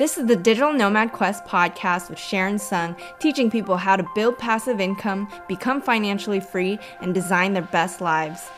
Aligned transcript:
This 0.00 0.16
is 0.16 0.24
the 0.24 0.34
Digital 0.34 0.72
Nomad 0.72 1.12
Quest 1.12 1.44
podcast 1.44 2.08
with 2.08 2.18
Sharon 2.18 2.56
Tseung, 2.56 2.98
teaching 3.18 3.50
people 3.50 3.76
how 3.76 3.96
to 3.96 4.08
build 4.14 4.38
passive 4.38 4.80
income, 4.80 5.28
become 5.46 5.82
financially 5.82 6.40
free, 6.40 6.78
and 7.02 7.12
design 7.12 7.52
their 7.52 7.68
best 7.70 8.00
lives. 8.00 8.48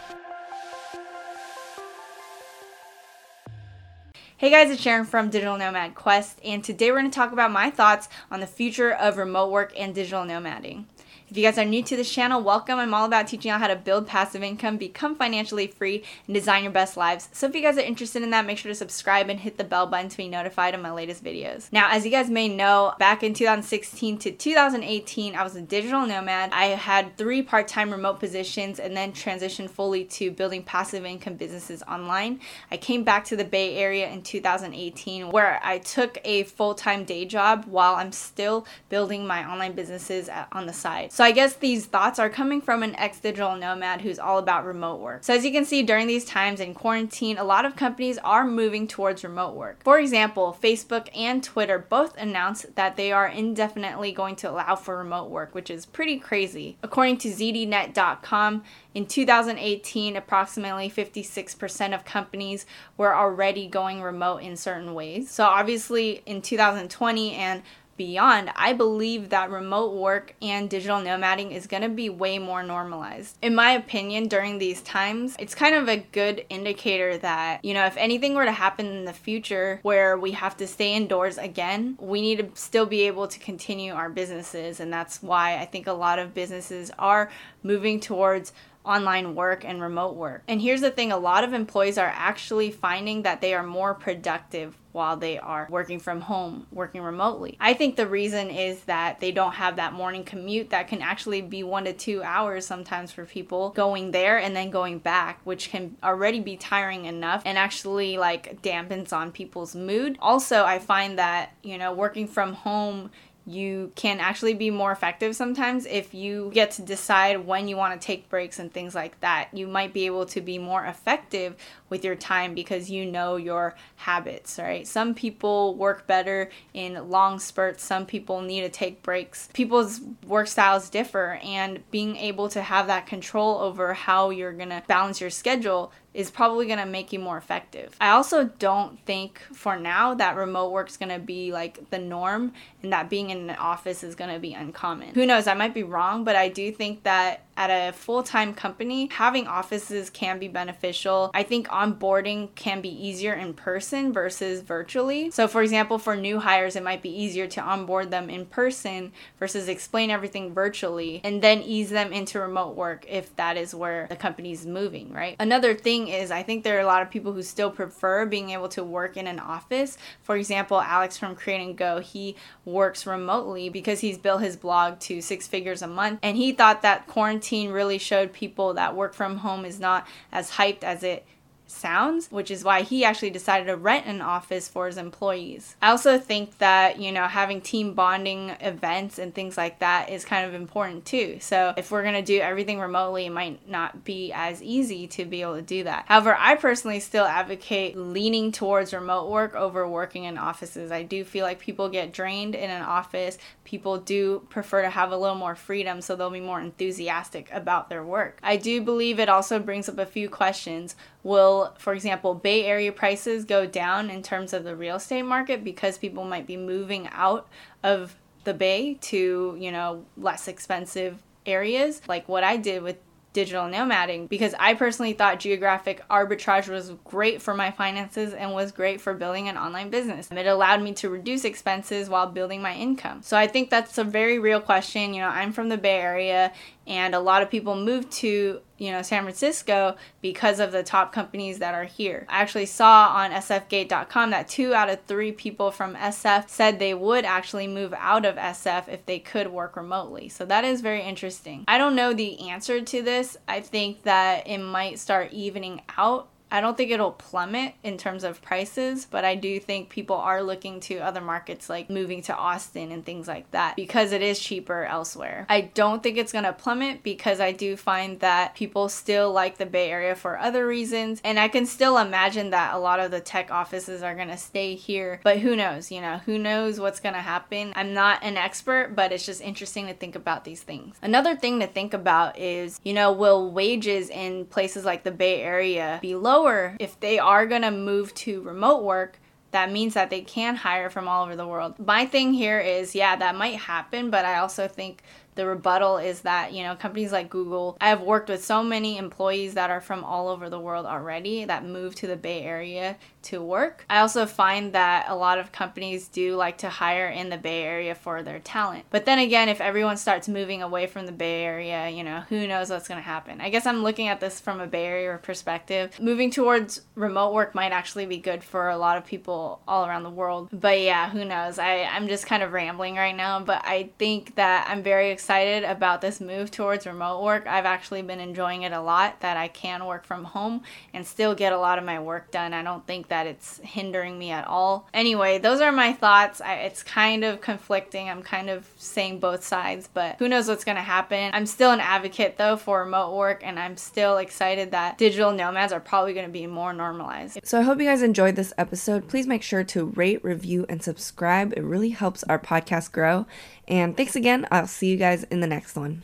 Hey 4.37 4.51
guys, 4.51 4.71
it's 4.71 4.81
Sharon 4.81 5.05
from 5.05 5.31
Digital 5.31 5.59
Nomad 5.59 5.97
Quest, 5.97 6.39
and 6.45 6.63
today 6.63 6.93
we're 6.93 7.01
going 7.01 7.11
to 7.11 7.15
talk 7.15 7.33
about 7.33 7.51
my 7.51 7.71
thoughts 7.71 8.09
on 8.31 8.39
the 8.39 8.47
future 8.47 8.93
of 8.93 9.17
remote 9.17 9.51
work 9.51 9.73
and 9.77 9.93
digital 9.93 10.23
nomading. 10.23 10.85
If 11.33 11.39
you 11.39 11.45
guys 11.45 11.57
are 11.57 11.65
new 11.65 11.83
to 11.85 11.97
this 11.97 12.13
channel, 12.13 12.43
welcome. 12.43 12.79
I'm 12.79 12.93
all 12.93 13.07
about 13.07 13.27
teaching 13.27 13.51
you 13.51 13.57
how 13.57 13.67
to 13.67 13.75
build 13.75 14.07
passive 14.07 14.43
income, 14.43 14.77
become 14.77 15.15
financially 15.15 15.67
free, 15.67 16.05
and 16.27 16.35
design 16.35 16.63
your 16.63 16.73
best 16.73 16.95
lives. 16.95 17.31
So 17.33 17.47
if 17.47 17.55
you 17.55 17.63
guys 17.63 17.79
are 17.79 17.81
interested 17.81 18.23
in 18.23 18.29
that, 18.33 18.45
make 18.45 18.59
sure 18.59 18.71
to 18.71 18.75
subscribe 18.75 19.31
and 19.31 19.41
hit 19.41 19.57
the 19.57 19.65
bell 19.65 19.87
button 19.87 20.11
to 20.11 20.17
be 20.19 20.29
notified 20.29 20.75
of 20.75 20.83
my 20.83 20.91
latest 20.91 21.25
videos. 21.25 21.73
Now, 21.73 21.89
as 21.91 22.05
you 22.05 22.11
guys 22.11 22.29
may 22.29 22.49
know, 22.49 22.93
back 22.99 23.23
in 23.23 23.33
2016 23.33 24.19
to 24.19 24.31
2018, 24.31 25.35
I 25.35 25.43
was 25.43 25.57
a 25.57 25.63
digital 25.63 26.07
nomad. 26.07 26.51
I 26.53 26.67
had 26.67 27.17
three 27.17 27.41
part-time 27.41 27.91
remote 27.91 28.21
positions 28.21 28.79
and 28.79 28.95
then 28.95 29.13
transitioned 29.13 29.71
fully 29.71 30.05
to 30.05 30.33
building 30.33 30.63
passive 30.63 31.07
income 31.07 31.37
businesses 31.37 31.83
online. 31.85 32.41
I 32.71 32.77
came 32.77 33.05
back 33.05 33.25
to 33.29 33.37
the 33.37 33.45
Bay 33.45 33.79
Area 33.79 34.11
in 34.11 34.21
2018 34.21 35.31
where 35.31 35.59
I 35.65 35.79
took 35.79 36.19
a 36.27 36.43
full-time 36.43 37.07
day 37.07 37.25
job 37.25 37.65
while 37.65 37.95
I'm 37.95 38.13
still 38.13 38.67
building 38.91 39.27
my 39.27 39.51
online 39.51 39.73
businesses 39.73 40.29
uh, 40.29 40.45
on 40.53 40.67
the 40.67 40.75
side. 40.75 41.11
So 41.11 41.22
so 41.23 41.27
I 41.27 41.31
guess 41.31 41.55
these 41.55 41.87
thoughts 41.87 42.19
are 42.19 42.29
coming 42.29 42.61
from 42.61 42.83
an 42.83 42.97
ex 42.97 43.21
digital 43.21 43.55
nomad 43.55 44.01
who's 44.01 44.19
all 44.19 44.39
about 44.39 44.67
remote 44.67 44.99
work. 44.99 45.23
So 45.23 45.33
as 45.33 45.45
you 45.45 45.53
can 45.53 45.65
see, 45.65 45.85
during 45.85 46.09
these 46.09 46.25
times 46.25 46.59
in 46.59 46.75
quarantine, 46.75 47.39
a 47.39 47.45
lot 47.45 47.65
of 47.65 47.77
companies 47.77 48.19
are 48.19 48.45
moving 48.45 48.89
towards 48.89 49.23
remote 49.23 49.55
work. 49.55 49.85
For 49.85 50.01
example, 50.01 50.59
Facebook 50.61 51.09
and 51.17 51.41
Twitter 51.41 51.79
both 51.79 52.17
announced 52.17 52.75
that 52.75 52.97
they 52.97 53.13
are 53.13 53.29
indefinitely 53.29 54.11
going 54.11 54.35
to 54.35 54.51
allow 54.51 54.75
for 54.75 54.99
remote 54.99 55.31
work, 55.31 55.55
which 55.55 55.71
is 55.71 55.87
pretty 55.87 56.19
crazy. 56.19 56.77
According 56.83 57.19
to 57.19 57.29
ZDNet.com, 57.29 58.65
in 58.95 59.07
2018, 59.07 60.17
approximately 60.17 60.91
56% 60.91 61.95
of 61.95 62.05
companies 62.05 62.67
were 62.97 63.15
already 63.15 63.69
going 63.69 64.03
remote 64.03 64.39
in 64.39 64.57
certain 64.57 64.93
ways. 64.93 65.31
So, 65.31 65.45
obviously, 65.45 66.23
in 66.27 66.43
2020 66.43 67.33
and 67.33 67.63
beyond, 67.97 68.51
I 68.57 68.73
believe 68.73 69.29
that 69.29 69.51
remote 69.51 69.95
work 69.95 70.35
and 70.41 70.69
digital 70.69 70.99
nomading 70.99 71.53
is 71.53 71.67
going 71.67 71.83
to 71.83 71.89
be 71.89 72.09
way 72.09 72.39
more 72.39 72.63
normalized. 72.63 73.37
In 73.43 73.55
my 73.55 73.73
opinion, 73.73 74.29
during 74.29 74.59
these 74.59 74.83
times, 74.83 75.37
it's 75.39 75.55
kind 75.55 75.75
of 75.75 75.89
a 75.89 75.99
good 75.99 76.45
indicator 76.49 77.19
that, 77.19 77.65
you 77.65 77.75
know, 77.75 77.87
if 77.87 77.97
anything 77.97 78.35
were 78.35 78.45
to 78.45 78.53
happen 78.53 78.87
in 78.87 79.05
the 79.05 79.13
future 79.13 79.81
where 79.83 80.19
we 80.19 80.33
have 80.33 80.57
to 80.59 80.67
stay 80.67 80.95
indoors 80.95 81.39
again, 81.39 81.97
we 82.01 82.21
need 82.21 82.39
to 82.39 82.61
still 82.61 82.87
be 82.87 83.03
able 83.03 83.29
to 83.29 83.39
continue 83.39 83.93
our 83.93 84.09
businesses. 84.09 84.81
And 84.81 84.93
that's 84.93 85.23
why 85.23 85.59
I 85.59 85.67
think 85.67 85.87
a 85.87 85.93
lot 85.93 86.19
of 86.19 86.35
businesses 86.35 86.91
are 86.99 87.31
moving 87.63 88.01
towards 88.01 88.53
online 88.85 89.35
work 89.35 89.65
and 89.65 89.81
remote 89.81 90.17
work. 90.17 90.43
And 90.49 90.61
here's 90.61 90.81
the 90.81 90.91
thing 90.91 91.13
a 91.13 91.17
lot 91.17 91.45
of 91.45 91.53
employees 91.53 91.99
are 91.99 92.13
actually 92.15 92.71
finding 92.71 93.23
that 93.23 93.41
they 93.41 93.55
are 93.55 93.63
more 93.63 93.95
productive 93.95 94.77
while 94.93 95.17
they 95.17 95.39
are 95.39 95.67
working 95.71 95.99
from 95.99 96.21
home, 96.21 96.67
working 96.71 97.03
remotely. 97.03 97.57
I 97.59 97.73
think 97.75 97.97
the 97.97 98.07
reason 98.07 98.51
is 98.51 98.85
that 98.85 99.21
they 99.21 99.33
don't 99.33 99.55
have 99.55 99.77
that 99.77 99.95
morning 99.95 100.23
commute 100.23 100.71
that 100.71 100.89
can 100.89 101.01
actually 101.01 101.41
be 101.41 101.63
one 101.63 101.85
to 101.87 101.93
two 101.93 102.23
hours 102.23 102.67
sometimes 102.67 103.11
for 103.11 103.25
people 103.25 103.71
going 103.71 104.11
there 104.11 104.39
and 104.39 104.55
then 104.55 104.71
going 104.71 104.99
back, 104.99 105.41
which 105.45 105.71
can 105.71 105.97
already 106.03 106.41
be 106.41 106.57
tiring 106.57 107.07
enough 107.07 107.43
and 107.47 107.57
actually 107.57 108.19
like 108.19 108.61
dampens 108.63 109.13
on 109.13 109.33
people's 109.33 109.75
mood. 109.75 110.19
Also, 110.21 110.65
I 110.65 110.79
find 110.79 111.19
that, 111.19 111.55
you 111.63 111.79
know, 111.79 111.93
working 111.93 112.29
from 112.29 112.53
home, 112.53 113.11
you 113.47 113.91
can 113.97 114.21
actually 114.21 114.55
be 114.55 114.71
more 114.71 114.93
effective 114.93 115.35
sometimes 115.35 115.87
if 115.87 116.15
you 116.15 116.51
get 116.55 116.71
to 116.73 116.83
decide 116.83 117.47
when 117.47 117.67
you 117.67 117.77
want 117.77 118.01
to 118.01 118.07
take 118.07 118.29
breaks 118.29 118.59
and 118.59 118.73
things 118.73 118.95
like 118.95 119.19
that. 119.21 119.49
You 119.53 119.67
might 119.67 119.93
be 119.93 120.07
able 120.07 120.27
to 120.27 120.41
be 120.41 120.59
more 120.59 120.85
effective 120.85 121.57
with 121.89 122.05
your 122.05 122.15
time 122.15 122.55
because 122.55 122.91
you 122.91 123.05
know 123.05 123.37
your 123.37 123.75
habits, 123.97 124.59
right? 124.59 124.87
Some 124.87 125.15
people 125.15 125.75
work 125.75 126.07
better 126.07 126.51
in 126.73 127.11
long 127.11 127.39
spurts, 127.39 127.83
some 127.83 128.07
people 128.07 128.41
need 128.41 128.63
to 128.63 128.69
take 128.69 129.03
breaks. 129.03 129.49
People's 129.53 130.01
work 130.27 130.47
styles 130.47 130.89
differ, 130.89 131.41
and 131.43 131.83
being 131.91 132.17
able 132.17 132.49
to 132.51 132.63
have 132.63 132.87
that 132.87 133.07
control 133.07 133.59
over 133.59 133.93
how 133.93 134.31
you're 134.31 134.53
going 134.53 134.69
to 134.69 134.83
balance 134.87 135.21
your 135.21 135.31
schedule 135.31 135.93
is 136.15 136.31
probably 136.31 136.67
going 136.67 136.79
to 136.79 136.87
make 136.87 137.13
you 137.13 137.19
more 137.19 137.39
effective. 137.39 137.97
I 138.01 138.11
also 138.11 138.45
don't 138.59 139.01
think 139.07 139.41
for 139.53 139.77
now 139.77 140.15
that 140.15 140.37
remote 140.37 140.71
work 140.71 140.89
is 140.89 140.97
going 140.97 141.09
to 141.09 141.19
be 141.19 141.53
like 141.53 141.89
the 141.91 141.99
norm 141.99 142.53
and 142.83 142.93
that 142.93 143.09
being 143.09 143.31
in 143.31 143.49
an 143.49 143.57
office 143.57 144.05
is 144.05 144.15
going 144.15 144.33
to 144.33 144.39
be 144.39 144.53
uncommon. 144.53 145.15
Who 145.15 145.25
knows, 145.25 145.47
I 145.47 145.55
might 145.55 145.75
be 145.75 145.83
wrong, 145.83 146.25
but 146.25 146.37
I 146.37 146.49
do 146.49 146.71
think 146.71 147.05
that 147.05 147.45
at 147.57 147.71
a 147.71 147.93
full 147.93 148.23
time 148.23 148.55
company, 148.55 149.09
having 149.13 149.47
offices 149.47 150.11
can 150.11 150.39
be 150.39 150.49
beneficial. 150.49 151.31
I 151.35 151.43
think 151.43 151.69
onboarding 151.69 152.55
can 152.55 152.81
be 152.81 152.89
easier 152.89 153.35
in 153.35 153.55
person 153.55 154.13
versus 154.13 154.63
virtually. 154.63 155.31
So, 155.31 155.47
for 155.47 155.63
example, 155.63 155.99
for 155.99 156.17
new 156.17 156.39
hires, 156.39 156.77
it 156.77 156.83
might 156.83 157.03
be 157.03 157.11
easier 157.11 157.47
to 157.49 157.61
onboard 157.61 158.11
them 158.11 158.31
in 158.31 158.47
person 158.47 159.13
versus 159.39 159.69
explain 159.69 160.11
everything 160.11 160.55
virtually 160.55 161.21
and 161.25 161.43
then 161.43 161.63
ease 161.63 161.91
them 161.91 162.13
into 162.13 162.41
remote 162.41 162.75
work 162.75 163.05
if 163.09 163.35
that 163.37 163.57
is 163.57 163.75
where 163.75 164.07
the 164.09 164.17
company 164.17 164.53
is 164.53 164.67
moving, 164.67 165.13
right? 165.13 165.37
Another 165.39 165.75
thing 165.75 166.09
is, 166.09 166.31
I 166.31 166.43
think 166.43 166.65
there 166.65 166.79
are 166.79 166.83
a 166.83 166.87
lot 166.87 167.03
of 167.03 167.11
people 167.11 167.33
who 167.33 167.43
still 167.43 167.71
prefer 167.71 168.27
being 168.27 168.51
able 168.51 168.69
to 168.71 168.83
work 168.83 169.17
in 169.17 169.27
an 169.27 169.39
office. 169.39 169.99
For 170.23 170.37
example, 170.37 170.81
Alex 170.81 171.19
from 171.19 171.35
Create 171.35 171.61
and 171.61 171.77
Go, 171.77 172.01
he 172.01 172.37
works 172.65 173.07
remotely 173.07 173.69
because 173.69 174.01
he's 174.01 174.19
built 174.19 174.41
his 174.41 174.57
blog 174.57 174.99
to 175.01 175.21
six 175.21 175.47
figures 175.47 175.83
a 175.83 175.87
month 175.87 176.21
and 176.23 176.37
he 176.37 176.53
thought 176.53 176.83
that 176.83 177.07
quarantine 177.07 177.42
quarantine 177.43 177.73
really 177.73 177.99
showed 177.99 178.33
people 178.33 178.75
that 178.75 178.95
work 178.95 179.15
from 179.15 179.39
home 179.39 179.65
is 179.65 179.81
not 179.81 180.07
as 180.31 180.53
hyped 180.53 180.85
as 180.85 181.03
it 181.03 181.25
sounds, 181.67 182.31
which 182.31 182.51
is 182.51 182.65
why 182.65 182.83
he 182.83 183.05
actually 183.05 183.31
decided 183.31 183.67
to 183.67 183.77
rent 183.77 184.07
an 184.07 184.21
office 184.21 184.69
for 184.69 184.87
his 184.87 184.97
employees. 184.97 185.77
I 185.81 185.91
also 185.91 186.19
think 186.19 186.59
that, 186.59 186.99
you 186.99 187.13
know, 187.13 187.27
having 187.27 187.61
team 187.61 187.95
bonding 187.95 188.51
events 188.61 189.19
and 189.19 189.35
things 189.35 189.57
like 189.57 189.79
that 189.81 190.11
is 190.11 190.25
kind 190.25 190.47
of 190.47 190.55
important 190.55 191.05
too. 191.05 191.39
So 191.41 191.75
if 191.77 191.91
we're 191.91 192.03
going 192.03 192.15
to 192.15 192.23
do 192.23 192.41
everything 192.41 192.79
remotely, 192.79 193.27
it 193.27 193.31
might 193.31 193.69
not 193.69 194.05
be 194.05 194.33
as 194.33 194.63
easy 194.63 195.07
to 195.09 195.25
be 195.25 195.43
able 195.43 195.57
to 195.57 195.63
do 195.63 195.85
that. 195.85 196.05
However, 196.09 196.37
I 196.39 196.57
personally 196.57 197.01
still 197.01 197.25
advocate 197.25 197.97
leaning 197.97 198.53
towards 198.53 198.93
remote 198.93 199.31
work 199.31 199.55
over 199.55 199.89
working 199.89 200.25
in 200.25 200.39
offices. 200.39 200.93
I 200.93 201.03
do 201.03 201.25
feel 201.25 201.45
like 201.45 201.59
people 201.59 201.89
get 201.89 202.13
drained 202.13 202.55
in 202.55 202.71
an 202.71 202.83
office. 202.83 203.39
People 203.65 203.99
do 203.99 204.47
prefer 204.51 204.83
to 204.83 204.91
have 204.91 205.13
a 205.13 205.17
little 205.17 205.37
more 205.37 205.55
freedom, 205.55 206.01
so 206.01 206.17
they'll 206.17 206.31
be 206.31 206.41
more 206.41 206.61
enthusiastic 206.61 207.49
about 207.53 207.89
their 207.89 208.05
work. 208.05 208.39
I 208.43 208.57
do 208.57 208.81
believe 208.81 209.19
it 209.19 209.29
also 209.29 209.59
brings 209.59 209.89
up 209.89 209.99
a 209.99 210.07
few 210.07 210.29
questions. 210.29 210.95
Will 211.23 211.75
for 211.79 211.93
example, 211.93 212.35
Bay 212.35 212.65
Area 212.65 212.93
prices 212.93 213.45
go 213.45 213.67
down 213.67 214.11
in 214.11 214.23
terms 214.23 214.53
of 214.53 214.65
the 214.65 214.75
real 214.75 214.97
estate 214.97 215.23
market 215.23 215.63
because 215.63 215.99
people 215.99 216.25
might 216.25 216.47
be 216.47 216.57
moving 216.57 217.09
out 217.13 217.49
of 217.83 218.17
the 218.45 218.55
Bay 218.55 218.95
to, 219.03 219.57
you 219.59 219.71
know, 219.71 220.05
less 220.17 220.49
expensive 220.49 221.23
areas, 221.47 222.03
like 222.09 222.29
what 222.29 222.45
I 222.45 222.57
did 222.57 222.83
with 222.83 222.97
digital 223.33 223.65
nomading 223.65 224.29
because 224.29 224.55
I 224.59 224.75
personally 224.75 225.15
thought 225.15 225.41
geographic 225.41 226.07
arbitrage 226.09 226.69
was 226.69 226.93
great 227.05 227.41
for 227.41 227.55
my 227.55 227.71
finances 227.71 228.35
and 228.35 228.53
was 228.53 228.73
great 228.73 229.01
for 229.01 229.15
building 229.15 229.49
an 229.49 229.57
online 229.57 229.91
business. 229.91 230.31
It 230.31 230.47
allowed 230.47 230.83
me 230.83 230.93
to 230.95 231.09
reduce 231.09 231.45
expenses 231.45 232.09
while 232.09 232.27
building 232.27 232.61
my 232.61 232.75
income. 232.75 233.23
So 233.23 233.37
I 233.37 233.47
think 233.47 233.71
that's 233.71 233.99
a 233.99 234.05
very 234.05 234.39
real 234.39 234.61
question. 234.61 235.15
You 235.15 235.23
know, 235.23 235.29
I'm 235.29 235.53
from 235.53 235.69
the 235.69 235.79
Bay 235.79 235.99
Area 235.99 236.53
and 236.87 237.15
a 237.15 237.21
lot 237.21 237.43
of 237.43 237.51
people 237.51 237.75
move 237.75 238.11
to 238.11 238.61
you 238.83 238.91
know 238.91 239.01
San 239.01 239.23
Francisco 239.23 239.97
because 240.21 240.59
of 240.59 240.73
the 240.73 240.83
top 240.83 241.13
companies 241.13 241.61
that 241.61 241.73
are 241.73 241.85
here. 241.85 242.27
I 242.29 242.41
actually 242.43 242.67
saw 242.67 243.11
on 243.15 243.31
sfgate.com 243.31 244.31
that 244.31 244.49
2 244.49 244.75
out 244.75 244.91
of 244.91 244.99
3 245.07 245.31
people 245.33 245.71
from 245.71 245.95
SF 245.95 246.49
said 246.49 246.79
they 246.79 246.93
would 246.93 247.25
actually 247.25 247.69
move 247.69 247.95
out 247.97 248.25
of 248.25 248.35
SF 248.35 248.89
if 248.89 249.07
they 249.07 249.21
could 249.21 249.47
work 249.53 249.77
remotely. 249.77 250.29
So 250.29 250.45
that 250.47 250.65
is 250.65 250.81
very 250.81 251.03
interesting. 251.03 251.65
I 251.69 251.79
don't 251.79 251.95
know 251.95 252.13
the 252.13 252.49
answer 252.49 252.81
to 252.81 253.03
this. 253.03 253.37
I 253.47 253.61
think 253.61 254.03
that 254.03 254.49
it 254.49 254.59
might 254.59 254.99
start 254.99 255.33
evening 255.33 255.83
out 255.97 256.29
I 256.53 256.61
don't 256.61 256.77
think 256.77 256.91
it'll 256.91 257.13
plummet 257.13 257.73
in 257.83 257.97
terms 257.97 258.25
of 258.25 258.43
prices, 258.43 259.07
but 259.11 259.25
I 259.25 259.37
do 259.37 259.59
think 259.59 259.89
people 259.89 260.17
are 260.17 260.43
looking 260.43 260.81
to 260.81 260.99
other 260.99 261.23
markets 261.23 261.71
like 261.71 261.89
moving 261.89 262.21
to 262.25 262.37
Austin 262.37 262.93
and 262.93 263.03
things 263.07 263.27
like 263.27 263.51
that 263.53 263.75
because 263.75 264.13
it 264.13 264.21
is 264.21 264.39
cheaper 264.39 264.85
elsewhere. 264.85 265.47
I 265.49 265.63
don't 265.63 266.03
think 266.03 266.19
it's 266.19 266.31
going 266.31 266.45
to 266.45 266.53
plummet 266.53 267.03
because 267.03 267.41
I 267.41 267.53
do 267.53 267.75
find 267.75 268.21
that 268.21 268.55
people 268.55 268.91
still 268.91 269.33
like 269.33 269.57
the 269.57 269.65
Bay 269.65 269.91
Area 269.91 270.15
for 270.15 270.39
other 270.39 270.67
reasons. 270.67 271.23
And 271.25 271.39
I 271.39 271.49
can 271.49 271.65
still 271.65 271.97
imagine 271.97 272.51
that 272.51 272.75
a 272.75 272.79
lot 272.79 273.01
of 273.01 273.11
the 273.11 273.21
tech 273.21 273.51
offices 273.51 274.03
are 274.03 274.15
going 274.15 274.29
to 274.29 274.37
stay 274.37 274.75
here, 274.75 275.21
but 275.25 275.39
who 275.39 275.57
knows? 275.57 275.91
You 275.91 276.03
know, 276.03 276.19
who 276.27 276.39
knows 276.39 276.79
what's 276.79 277.01
going 277.01 277.15
to 277.15 277.23
happen? 277.23 277.73
I'm 277.75 277.95
not 277.95 278.23
an 278.23 278.37
expert, 278.37 278.95
but 278.95 279.11
it's 279.11 279.25
just 279.25 279.41
interesting 279.41 279.87
to 279.87 279.95
think 279.95 280.17
about 280.17 280.45
these 280.45 280.63
things. 280.63 280.97
Another 281.01 281.35
thing 281.35 281.61
to 281.61 281.67
think 281.67 281.95
about 281.95 282.39
is, 282.39 282.79
you 282.85 282.93
know, 282.93 283.11
will 283.11 283.51
wages 283.51 284.11
in 284.11 284.45
places 284.45 284.85
like 284.85 285.03
the 285.03 285.11
Bay 285.11 285.41
Area 285.41 285.99
be 286.03 286.15
low? 286.15 286.42
Lower 286.43 286.77
if 286.79 286.99
they 287.01 287.19
are 287.19 287.47
going 287.47 287.63
to 287.63 287.71
move 287.71 288.13
to 288.15 288.41
remote 288.43 288.83
work 288.83 289.19
that 289.53 289.71
means 289.71 289.95
that 289.95 290.09
they 290.09 290.23
can 290.23 290.57
hire 290.57 290.89
from 290.89 291.07
all 291.07 291.25
over 291.25 291.37
the 291.37 291.47
world. 291.47 291.79
My 291.79 292.07
thing 292.07 292.33
here 292.33 292.59
is, 292.59 292.95
yeah, 292.95 293.17
that 293.17 293.37
might 293.37 293.57
happen, 293.57 294.09
but 294.09 294.25
I 294.25 294.39
also 294.39 294.67
think 294.67 295.03
the 295.35 295.47
rebuttal 295.47 295.99
is 295.99 296.23
that 296.23 296.53
you 296.53 296.63
know 296.63 296.77
companies 296.77 297.13
like 297.13 297.31
google 297.31 297.77
i 297.81 297.89
have 297.89 298.03
worked 298.03 298.29
with 298.29 298.45
so 298.45 298.63
many 298.63 298.99
employees 298.99 299.55
that 299.55 299.71
are 299.71 299.81
from 299.81 300.05
all 300.05 300.29
over 300.29 300.51
the 300.51 300.61
world 300.61 300.85
already 300.85 301.45
that 301.45 301.65
move 301.65 301.95
to 301.95 302.07
the 302.07 302.17
bay 302.17 302.43
area 302.43 302.97
to 303.25 303.43
work. 303.43 303.85
I 303.89 303.99
also 303.99 304.27
find 304.27 304.73
that 304.73 305.07
a 305.09 305.15
lot 305.15 305.39
of 305.39 305.53
companies 305.53 306.09
do 306.09 306.37
like 306.37 306.59
to 306.59 306.69
hire 306.69 307.09
in 307.09 307.29
the 307.29 307.37
bay 307.37 307.63
area 307.63 307.95
for 307.95 308.23
their 308.23 308.39
talent. 308.39 308.85
But 308.91 309.05
then 309.05 309.19
again 309.19 309.49
if 309.49 309.61
everyone 309.61 309.97
starts 309.97 310.29
moving 310.29 310.63
away 310.63 310.87
from 310.87 311.07
the 311.07 311.13
bay 311.13 311.45
area 311.45 311.89
you 311.89 312.05
know 312.05 312.21
who 312.29 312.47
knows 312.47 312.71
what's 312.71 312.89
going 312.89 312.99
to 312.99 313.03
happen. 313.03 313.41
I 313.41 313.51
guess 313.51 313.67
i'm 313.67 313.83
looking 313.83 314.09
at 314.09 314.21
this 314.21 314.41
from 314.41 314.61
a 314.61 314.67
bay 314.67 314.87
area 314.87 315.19
perspective. 315.19 315.99
Moving 316.01 316.31
towards 316.31 316.83
remote 316.95 317.33
work 317.35 317.55
might 317.55 317.73
actually 317.73 318.07
be 318.07 318.19
good 318.19 318.43
for 318.45 318.69
a 318.69 318.79
lot 318.79 318.97
of 318.97 319.05
people 319.05 319.61
all 319.67 319.87
around 319.87 320.03
the 320.03 320.11
world. 320.11 320.49
But 320.53 320.81
yeah 320.81 321.11
who 321.11 321.25
knows? 321.25 321.59
I 321.59 321.83
i'm 321.85 322.09
just 322.09 322.27
kind 322.27 322.43
of 322.43 322.53
rambling 322.53 322.97
right 322.97 323.17
now 323.17 323.41
but 323.41 323.63
i 323.65 323.91
think 323.99 324.35
that 324.37 324.67
i'm 324.69 324.83
very 324.83 325.11
excited 325.11 325.65
about 325.65 326.01
this 326.01 326.21
move 326.21 326.51
towards 326.51 326.87
remote 326.87 327.23
work. 327.23 327.47
I've 327.47 327.67
actually 327.67 328.03
been 328.03 328.21
enjoying 328.21 328.63
it 328.63 328.73
a 328.73 328.81
lot 328.81 329.21
that 329.21 329.37
I 329.37 329.49
can 329.49 329.85
work 329.87 330.05
from 330.05 330.25
home 330.25 330.63
and 330.93 331.07
still 331.07 331.35
get 331.35 331.53
a 331.53 331.59
lot 331.59 331.79
of 331.79 331.85
my 331.85 331.99
work 331.99 332.31
done. 332.31 332.53
I 332.53 332.63
don't 332.63 332.87
think 332.87 333.09
that 333.13 333.27
it's 333.27 333.59
hindering 333.59 334.19
me 334.19 334.31
at 334.31 334.47
all. 334.47 334.89
Anyway, 334.95 335.37
those 335.37 335.61
are 335.61 335.71
my 335.71 335.93
thoughts. 335.93 336.41
I, 336.41 336.55
it's 336.55 336.83
kind 336.83 337.25
of 337.25 337.43
conflicting. 337.43 338.09
I'm 338.09 338.23
kind 338.23 338.49
of 338.49 338.67
saying 338.79 339.21
both 339.21 339.45
sides, 339.45 339.87
but 339.93 340.17
who 340.19 340.31
knows 340.31 340.49
what's 340.49 340.65
going 340.65 340.77
to 340.77 340.83
happen. 340.83 341.31
I'm 341.35 341.45
still 341.45 341.73
an 341.73 341.81
advocate 341.81 342.39
though 342.39 342.57
for 342.57 342.81
remote 342.81 343.15
work 343.15 343.43
and 343.45 343.59
I'm 343.59 343.77
still 343.77 344.17
excited 344.17 344.71
that 344.71 344.97
digital 344.97 345.31
nomads 345.31 345.75
are 345.75 345.81
probably 345.81 346.15
going 346.15 346.27
to 346.27 346.33
be 346.33 346.47
more 346.47 346.73
normalized. 346.73 347.39
So 347.45 347.59
I 347.59 347.63
hope 347.63 347.79
you 347.81 347.85
guys 347.85 348.01
enjoyed 348.01 348.35
this 348.35 348.55
episode. 348.57 349.09
Please 349.09 349.27
make 349.27 349.43
sure 349.43 349.63
to 349.63 349.85
rate, 349.85 350.25
review, 350.25 350.65
and 350.71 350.83
subscribe. 350.83 351.53
It 351.55 351.63
really 351.63 351.91
helps 351.91 352.25
our 352.25 352.39
podcast 352.39 352.93
grow. 352.93 353.27
And 353.69 353.95
thanks 353.95 354.17
again. 354.17 354.47
I'll 354.51 354.67
see 354.67 354.89
you 354.89 354.97
guys 354.97 355.25
in 355.25 355.41
the 355.41 355.47
next 355.47 355.77
one. 355.77 356.03